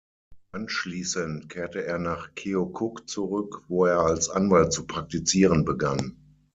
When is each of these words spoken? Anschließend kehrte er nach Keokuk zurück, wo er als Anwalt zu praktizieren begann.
Anschließend 0.51 1.47
kehrte 1.47 1.85
er 1.85 1.99
nach 1.99 2.33
Keokuk 2.33 3.07
zurück, 3.07 3.61
wo 3.67 3.85
er 3.85 3.99
als 3.99 4.29
Anwalt 4.29 4.73
zu 4.73 4.87
praktizieren 4.87 5.63
begann. 5.63 6.17